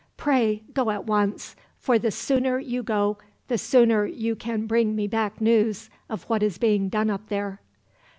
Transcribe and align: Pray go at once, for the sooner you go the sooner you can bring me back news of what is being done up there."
Pray 0.17 0.63
go 0.73 0.89
at 0.89 1.05
once, 1.05 1.55
for 1.77 1.99
the 1.99 2.09
sooner 2.09 2.57
you 2.57 2.81
go 2.81 3.19
the 3.49 3.57
sooner 3.59 4.03
you 4.07 4.35
can 4.35 4.65
bring 4.65 4.95
me 4.95 5.05
back 5.05 5.39
news 5.39 5.91
of 6.09 6.23
what 6.23 6.41
is 6.41 6.57
being 6.57 6.89
done 6.89 7.11
up 7.11 7.29
there." 7.29 7.61